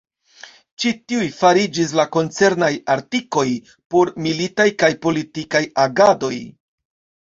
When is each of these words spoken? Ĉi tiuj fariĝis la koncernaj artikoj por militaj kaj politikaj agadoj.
Ĉi 0.83 0.93
tiuj 1.11 1.27
fariĝis 1.41 1.93
la 1.99 2.07
koncernaj 2.17 2.71
artikoj 2.95 3.47
por 3.93 4.17
militaj 4.29 4.71
kaj 4.85 4.93
politikaj 5.09 5.67
agadoj. 5.89 6.37